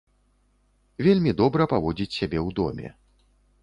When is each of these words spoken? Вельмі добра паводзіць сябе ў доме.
Вельмі 1.09 1.31
добра 1.43 1.63
паводзіць 1.77 2.11
сябе 2.19 2.37
ў 2.47 2.61
доме. 2.63 2.87